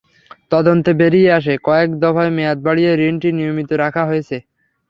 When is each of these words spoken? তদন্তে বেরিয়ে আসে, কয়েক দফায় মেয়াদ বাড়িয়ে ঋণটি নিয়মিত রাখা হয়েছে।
তদন্তে 0.51 0.91
বেরিয়ে 1.01 1.29
আসে, 1.37 1.53
কয়েক 1.67 1.89
দফায় 2.01 2.31
মেয়াদ 2.37 2.57
বাড়িয়ে 2.67 2.91
ঋণটি 3.01 3.29
নিয়মিত 3.37 3.69
রাখা 3.83 4.03
হয়েছে। 4.09 4.37